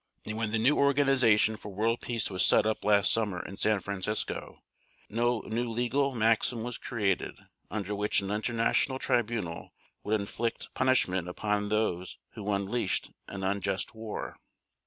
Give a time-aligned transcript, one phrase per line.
[0.25, 3.81] And when the new organization for world peace was set up last summer in San
[3.81, 4.63] Francisco,
[5.11, 7.37] no new legal maxim was created
[7.69, 14.37] under which an international tribunal would inflict punishment upon those who unleashed an unjust war.